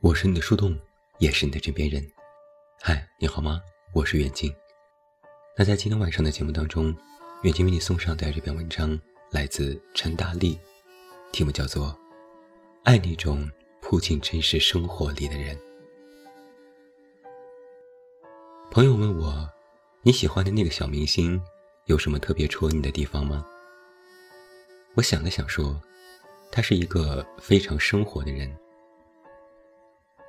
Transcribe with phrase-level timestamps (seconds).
[0.00, 0.78] 我是你的树洞，
[1.18, 2.00] 也是你的枕边人。
[2.80, 3.60] 嗨，你好吗？
[3.92, 4.54] 我是远近。
[5.56, 6.96] 那在今天晚上的节目当中，
[7.42, 8.96] 远近为你送上的这篇文章
[9.32, 10.56] 来自陈大力，
[11.32, 11.86] 题目叫做
[12.84, 13.50] 《爱那种
[13.80, 15.56] 扑进真实生活里的人》。
[18.70, 19.50] 朋友问我，
[20.02, 21.42] 你喜欢的那个小明星
[21.86, 23.44] 有什么特别戳你的地方吗？
[24.94, 25.82] 我想了想说，
[26.52, 28.48] 他是一个非常生活的人。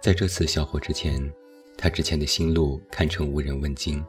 [0.02, 1.22] 在这次小火之前，
[1.78, 4.02] 他之前的心路堪称无人问津，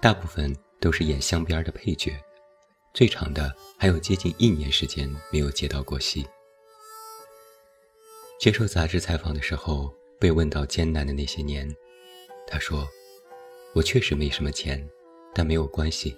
[0.00, 2.18] 大部分都是演镶边的配角，
[2.94, 6.26] 最长的还有接近一年时间没有接到过戏。
[8.40, 11.70] 接受杂志采访的时候，被问到艰难的那些年，
[12.46, 12.88] 他说
[13.76, 14.88] ：“我确实没什么钱，
[15.34, 16.16] 但没有关系，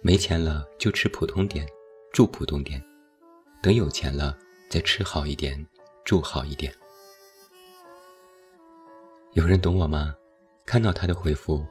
[0.00, 1.68] 没钱了就吃普通点，
[2.14, 2.82] 住普通点，
[3.62, 4.38] 等有钱了
[4.70, 5.66] 再吃好一点，
[6.02, 6.74] 住好一点。”
[9.36, 10.16] 有人懂我吗？
[10.64, 11.62] 看到他的回复，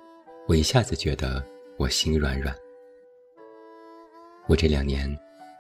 [0.48, 1.44] 我一下子觉得
[1.78, 2.56] 我心软软。
[4.46, 5.12] 我这两年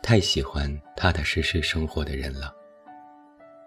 [0.04, 2.56] 太喜欢踏踏实实生活的人了，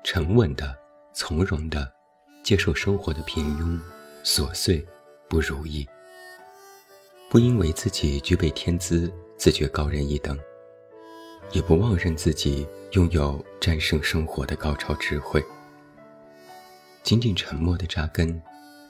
[0.05, 0.73] 沉稳的、
[1.13, 1.93] 从容的
[2.45, 3.77] 接受生活的平庸、
[4.23, 4.87] 琐碎、
[5.29, 5.85] 不如意，
[7.29, 10.39] 不因为自己具备天资自觉高人一等，
[11.51, 15.45] 也不妄认自己拥有战胜生活的高超智慧。
[17.09, 18.39] 仅仅沉默的扎根，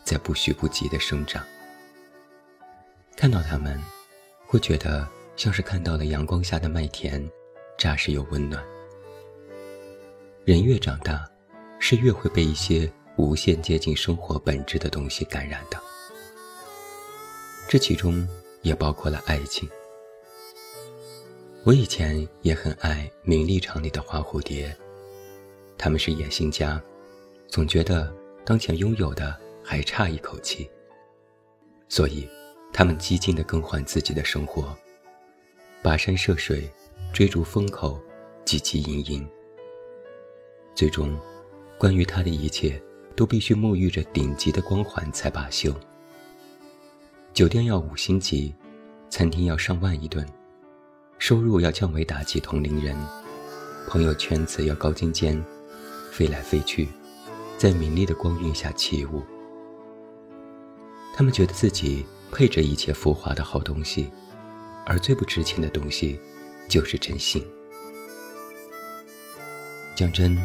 [0.02, 1.40] 在不徐不急的生长。
[3.16, 3.80] 看到他们，
[4.44, 7.24] 会觉得像是看到了阳光下的麦田，
[7.78, 8.60] 扎实又温暖。
[10.44, 11.30] 人越长大，
[11.78, 15.80] 是越会被一些无限接近生活本质的东西感染的。
[17.68, 18.28] 这其中
[18.62, 19.70] 也包括了爱情。
[21.62, 24.76] 我以前也很爱名利场里的花蝴蝶，
[25.78, 26.82] 他们是野心家。
[27.48, 28.14] 总觉得
[28.44, 30.68] 当前拥有的还差一口气，
[31.88, 32.28] 所以
[32.72, 34.76] 他们激进地更换自己的生活，
[35.82, 36.70] 跋山涉水，
[37.12, 38.00] 追逐风口，
[38.44, 39.28] 汲汲营营。
[40.74, 41.18] 最终，
[41.78, 42.80] 关于他的一切
[43.16, 45.74] 都必须沐浴着顶级的光环才罢休。
[47.32, 48.54] 酒店要五星级，
[49.08, 50.26] 餐厅要上万一顿，
[51.18, 52.96] 收入要降维打击同龄人，
[53.88, 55.42] 朋友圈子要高精尖，
[56.12, 56.86] 飞来飞去。
[57.58, 59.20] 在明丽的光晕下起舞，
[61.12, 64.08] 他们觉得自己配着一切浮华的好东西，
[64.86, 66.20] 而最不值钱的东西，
[66.68, 67.44] 就是真心。
[69.96, 70.38] 讲真，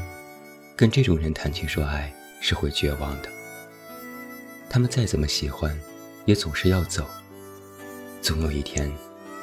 [0.75, 3.30] 跟这种人谈情说爱是会绝望的。
[4.68, 5.80] 他们再怎么喜欢，
[6.25, 7.06] 也总是要走，
[8.24, 8.91] 总有一天，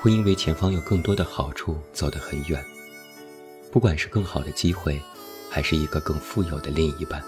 [0.01, 2.65] 会因为前方有更多的好处走得很远，
[3.71, 5.01] 不管是更好的机会，
[5.49, 7.23] 还是一个更富有的另一半。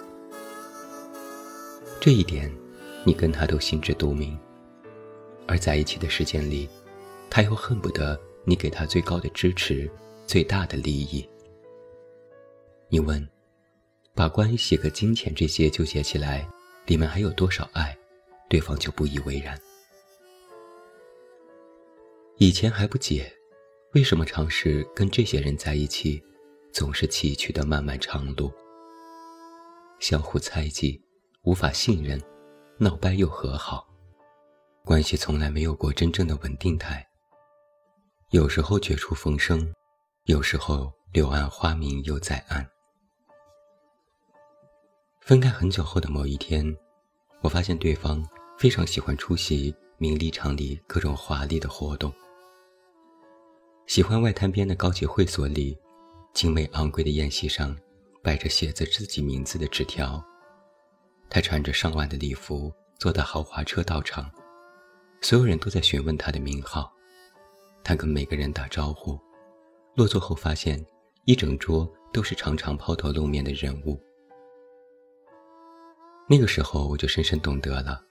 [2.02, 2.52] 这一点，
[3.06, 4.36] 你跟他都心知肚明，
[5.46, 6.68] 而在一起的时间里，
[7.30, 9.88] 他又恨不得你给他最高的支持、
[10.26, 11.24] 最大的利益。
[12.88, 13.24] 你问，
[14.16, 16.44] 把关系和金钱这些纠结起来，
[16.86, 17.96] 里面还有多少爱？
[18.48, 19.56] 对方就不以为然。
[22.38, 23.32] 以前还不解，
[23.92, 26.20] 为什么尝试跟这些人在一起，
[26.72, 28.50] 总是崎岖的漫漫长路，
[30.00, 31.00] 相互猜忌。
[31.44, 32.22] 无法信任，
[32.78, 33.84] 闹掰又和好，
[34.84, 37.04] 关系从来没有过真正的稳定态。
[38.30, 39.74] 有时候绝处逢生，
[40.26, 42.64] 有时候柳暗花明又在岸。
[45.20, 46.64] 分开很久后的某一天，
[47.40, 48.24] 我发现对方
[48.56, 52.12] 非常喜欢出席名利场里各种华丽的活动，
[53.88, 55.76] 喜欢外滩边的高级会所里，
[56.32, 57.76] 精美昂贵的宴席上
[58.22, 60.24] 摆着写着自己名字的纸条。
[61.34, 64.30] 他穿着上万的礼服，坐的豪华车到场，
[65.22, 66.92] 所有人都在询问他的名号。
[67.82, 69.18] 他跟每个人打招呼，
[69.94, 70.84] 落座后发现
[71.24, 73.98] 一整桌都是常常抛头露面的人物。
[76.28, 78.04] 那个时候我就深深懂得了，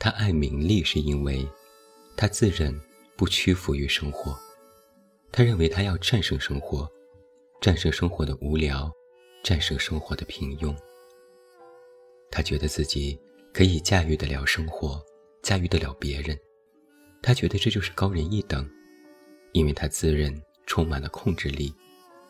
[0.00, 1.48] 他爱名利是因为，
[2.16, 2.76] 他自认
[3.16, 4.36] 不屈服于生活，
[5.30, 6.90] 他认为他要战胜生活，
[7.60, 8.90] 战胜生活的无聊，
[9.44, 10.76] 战胜生活的平庸。
[12.34, 13.16] 他觉得自己
[13.52, 15.00] 可以驾驭得了生活，
[15.40, 16.36] 驾驭得了别人，
[17.22, 18.68] 他觉得这就是高人一等，
[19.52, 21.72] 因为他自认充满了控制力，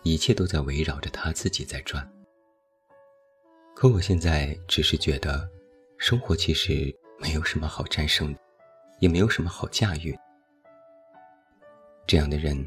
[0.02, 2.06] 一切都在围绕着他自己在转。
[3.74, 5.48] 可我现在只是觉得，
[5.96, 8.36] 生活其实没有什么好战胜，
[9.00, 10.14] 也没有什么好驾驭。
[12.06, 12.62] 这样的人，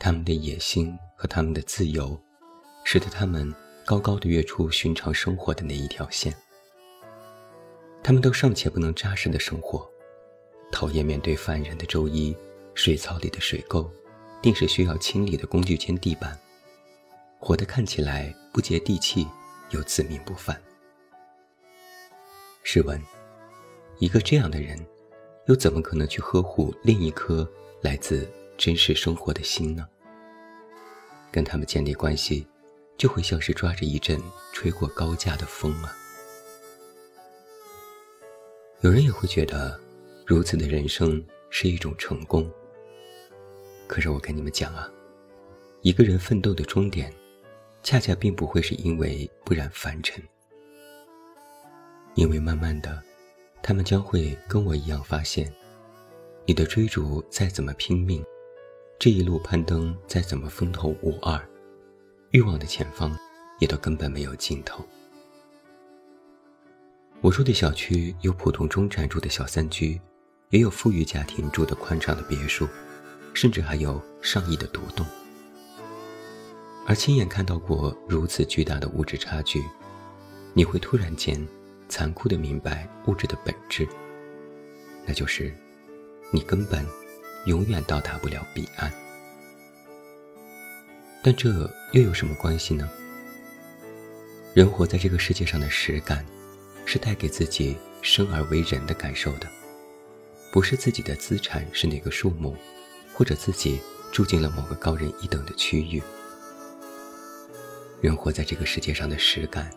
[0.00, 2.18] 他们的野心和他们的自由，
[2.82, 3.54] 使得他们
[3.84, 6.34] 高高的跃出寻常生活的那一条线。
[8.02, 9.88] 他们都尚且不能扎实的生活，
[10.72, 12.36] 讨厌面对烦人的周一，
[12.74, 13.88] 水槽里的水垢，
[14.42, 16.36] 定是需要清理的工具间地板，
[17.38, 19.28] 活得看起来不接地气，
[19.70, 20.60] 又自命不凡。
[22.64, 23.00] 试问，
[23.98, 24.84] 一个这样的人，
[25.46, 27.48] 又怎么可能去呵护另一颗
[27.82, 28.28] 来自
[28.58, 29.86] 真实生活的心呢？
[31.30, 32.46] 跟他们建立关系，
[32.98, 34.20] 就会像是抓着一阵
[34.52, 35.96] 吹过高架的风啊。
[38.82, 39.78] 有人也会觉得，
[40.26, 42.50] 如此的人生是一种成功。
[43.86, 44.90] 可是我跟你们讲啊，
[45.82, 47.14] 一个人奋斗的终点，
[47.84, 50.20] 恰恰并不会是因为不染凡尘，
[52.16, 53.00] 因为慢慢的，
[53.62, 55.48] 他们将会跟我一样发现，
[56.44, 58.24] 你的追逐再怎么拼命，
[58.98, 61.40] 这一路攀登再怎么风头无二，
[62.32, 63.16] 欲望的前方，
[63.60, 64.84] 也都根本没有尽头。
[67.22, 70.00] 我住的小区有普通中产住的小三居，
[70.50, 72.66] 也有富裕家庭住的宽敞的别墅，
[73.32, 75.06] 甚至还有上亿的独栋。
[76.84, 79.62] 而亲眼看到过如此巨大的物质差距，
[80.52, 81.40] 你会突然间
[81.88, 83.86] 残酷的明白物质的本质，
[85.06, 85.54] 那就是，
[86.32, 86.84] 你根本
[87.46, 88.92] 永远到达不了彼岸。
[91.22, 92.90] 但这又有什么关系呢？
[94.54, 96.26] 人活在这个世界上的实感。
[96.84, 99.48] 是带给自己生而为人的感受的，
[100.52, 102.56] 不是自己的资产是哪个数目，
[103.14, 103.80] 或者自己
[104.12, 106.02] 住进了某个高人一等的区域。
[108.00, 109.70] 人活在这个世界上的实感，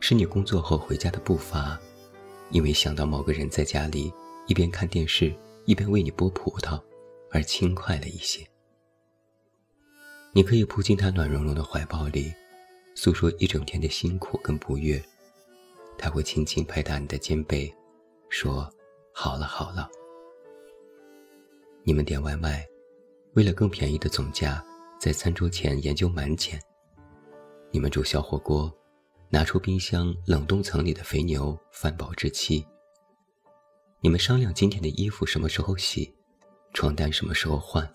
[0.00, 1.80] 是你工作后回家的步伐，
[2.50, 4.12] 因为想到某个人在家里
[4.48, 5.32] 一边看电视
[5.64, 6.80] 一边为你剥葡萄，
[7.30, 8.44] 而轻快了一些。
[10.32, 12.32] 你可以扑进他暖融融的怀抱里，
[12.96, 15.00] 诉说一整天的辛苦跟不悦。
[16.02, 17.72] 他会轻轻拍打你的肩背，
[18.28, 18.68] 说
[19.14, 19.88] ：“好了好了。”
[21.86, 22.66] 你们点外卖，
[23.34, 24.60] 为了更便宜的总价，
[24.98, 26.60] 在餐桌前研究满减。
[27.70, 28.68] 你们煮小火锅，
[29.28, 32.66] 拿出冰箱冷冻层里的肥牛饭保质期。
[34.00, 36.12] 你们商量今天的衣服什么时候洗，
[36.72, 37.88] 床单什么时候换，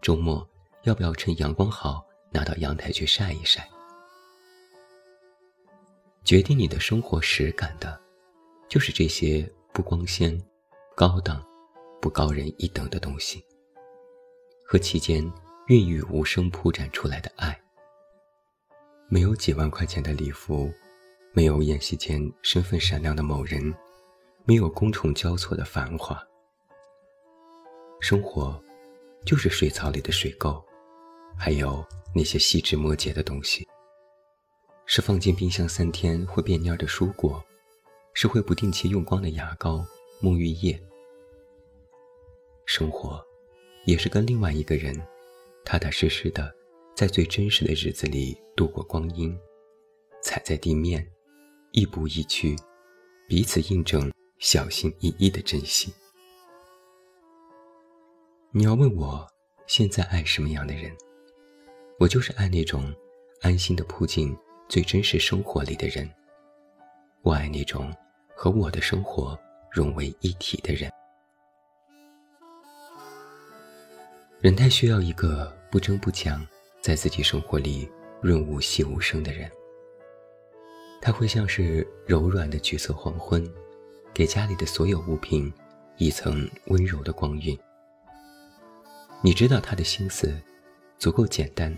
[0.00, 0.48] 周末
[0.84, 3.68] 要不要趁阳光好拿到阳台去晒一晒。
[6.26, 7.96] 决定你的生活实感的，
[8.68, 10.36] 就是这些不光鲜、
[10.96, 11.40] 高档、
[12.02, 13.40] 不高人一等的东西，
[14.64, 15.22] 和其间
[15.68, 17.56] 孕育无声铺展出来的爱。
[19.08, 20.68] 没有几万块钱的礼服，
[21.32, 23.72] 没有宴席间身份闪亮的某人，
[24.44, 26.20] 没有觥筹交错的繁华。
[28.00, 28.60] 生活，
[29.24, 30.60] 就是水槽里的水垢，
[31.38, 33.64] 还有那些细枝末节的东西。
[34.86, 37.44] 是放进冰箱三天会变蔫的蔬果，
[38.14, 39.84] 是会不定期用光的牙膏、
[40.22, 40.80] 沐浴液。
[42.64, 43.20] 生活，
[43.84, 44.96] 也是跟另外一个人，
[45.64, 46.54] 踏踏实实的，
[46.94, 49.36] 在最真实的日子里度过光阴，
[50.22, 51.04] 踩在地面，
[51.72, 52.54] 亦步亦趋，
[53.28, 55.92] 彼此印证，小心翼翼的珍惜。
[58.52, 59.26] 你要问我
[59.66, 60.96] 现在爱什么样的人，
[61.98, 62.94] 我就是爱那种
[63.40, 64.36] 安心的扑进。
[64.68, 66.08] 最真实生活里的人，
[67.22, 67.94] 我爱那种
[68.34, 69.38] 和我的生活
[69.70, 70.90] 融为一体的人。
[74.40, 76.44] 人太需要一个不争不抢，
[76.80, 77.88] 在自己生活里
[78.20, 79.50] 润物细无声的人。
[81.00, 83.48] 他会像是柔软的橘色黄昏，
[84.12, 85.52] 给家里的所有物品
[85.96, 87.56] 一层温柔的光晕。
[89.22, 90.36] 你知道他的心思，
[90.98, 91.76] 足够简单，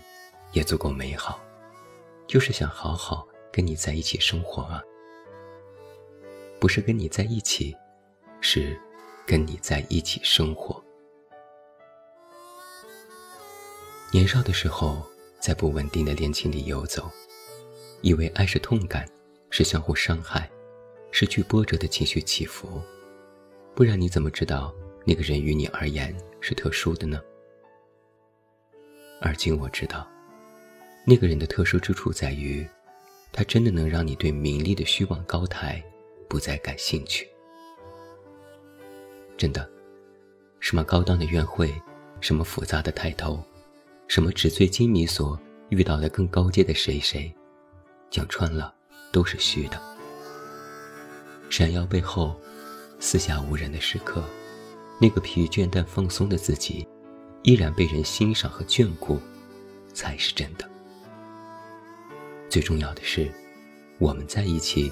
[0.53, 1.39] 也足够美好。
[2.29, 4.85] 就是想好好跟你在一起生活啊，
[6.61, 7.75] 不是跟你在一起，
[8.43, 8.79] 是
[9.27, 10.81] 跟你在一起生活。
[14.13, 15.03] 年少的时候，
[15.41, 17.11] 在不稳定的恋情里游走，
[18.03, 19.09] 以为爱是痛感，
[19.49, 20.51] 是相互伤害，
[21.11, 22.83] 是具波折的情绪起伏，
[23.75, 24.75] 不然你怎么知道
[25.07, 27.19] 那个人于你而言是特殊的呢？
[29.23, 30.07] 而今我知道。
[31.11, 32.69] 那个人的特殊之处在于，
[33.33, 35.83] 他真的能让你对名利的虚妄高台
[36.29, 37.27] 不再感兴趣。
[39.35, 39.67] 真的，
[40.61, 41.73] 什么高档的宴会，
[42.21, 43.43] 什么复杂的抬头，
[44.07, 47.35] 什么纸醉金迷所遇到的更高阶的谁谁，
[48.11, 48.75] 讲穿了
[49.11, 49.81] 都是虚的。
[51.49, 52.39] 闪耀背后，
[53.01, 54.23] 四下无人的时刻，
[55.01, 56.87] 那个疲倦但放松的自己，
[57.45, 59.19] 依然被人欣赏和眷顾，
[59.95, 60.69] 才是真的。
[62.49, 63.31] 最重要的是，
[63.99, 64.91] 我们在一起，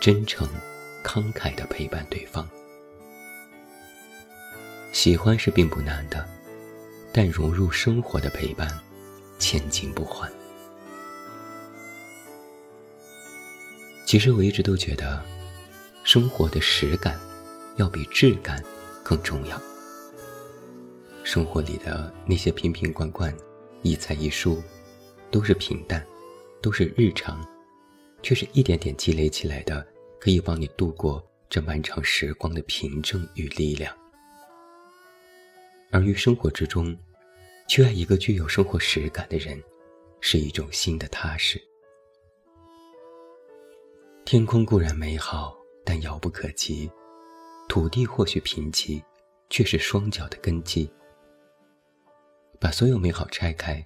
[0.00, 0.48] 真诚、
[1.04, 2.48] 慷慨的陪伴对方。
[4.92, 6.28] 喜欢是并不难的，
[7.12, 8.68] 但融入生活的陪伴，
[9.38, 10.30] 千金不换。
[14.04, 15.24] 其实我一直都觉得，
[16.02, 17.16] 生活的实感，
[17.76, 18.60] 要比质感
[19.04, 19.62] 更重要。
[21.22, 23.32] 生活里的那些瓶瓶罐罐、
[23.82, 24.60] 一菜一蔬，
[25.30, 26.04] 都是平淡，
[26.62, 27.46] 都是日常，
[28.22, 29.86] 却是一点点积累起来的，
[30.18, 33.96] 可以帮你度过这漫长时光的凭证与力量。
[35.90, 36.96] 而于生活之中，
[37.66, 39.60] 去爱一个具有生活实感的人，
[40.20, 41.60] 是一种新的踏实。
[44.24, 46.88] 天空固然美好，但遥不可及；
[47.68, 49.02] 土地或许贫瘠，
[49.48, 50.88] 却是双脚的根基。
[52.60, 53.84] 把所有美好拆开，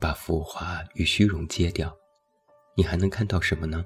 [0.00, 1.96] 把浮华与虚荣揭掉，
[2.76, 3.84] 你还能看到什么呢？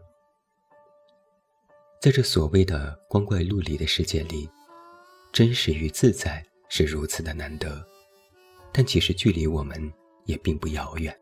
[2.00, 4.48] 在这所谓的光怪陆离的世界里，
[5.32, 7.82] 真实与自在是如此的难得，
[8.72, 9.92] 但其实距离我们
[10.24, 11.16] 也并不遥远。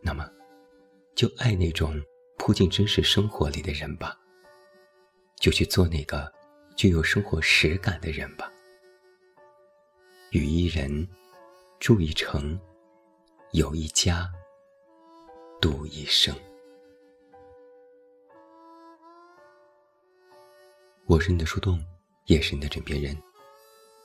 [0.00, 0.30] 那么，
[1.16, 2.00] 就爱那种
[2.36, 4.16] 扑进真实生活里的人吧，
[5.40, 6.32] 就去做那个
[6.76, 8.52] 具有生活实感的人吧。
[10.30, 11.08] 与一人，
[11.80, 12.60] 住一城，
[13.52, 14.30] 有一家，
[15.58, 16.34] 度一生。
[21.06, 21.82] 我是你的树洞，
[22.26, 23.16] 也是你的枕边人。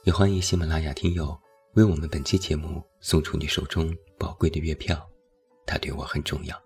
[0.04, 1.38] 也欢迎喜马拉雅听友
[1.74, 5.06] 为我们本期节目送出你手中宝贵的月票，
[5.66, 6.58] 它对我很重要。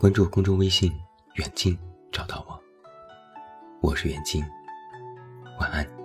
[0.00, 0.92] 关注公众微信
[1.38, 1.78] “远近”，
[2.10, 2.60] 找到我。
[3.80, 4.44] 我是远近，
[5.60, 5.99] 晚安。